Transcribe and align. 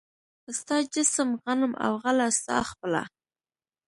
ستا 0.59 0.77
جسم، 0.93 1.29
غنم 1.43 1.71
او 1.85 1.93
غله 2.03 2.27
ستا 2.39 2.57
خپله 2.69 3.03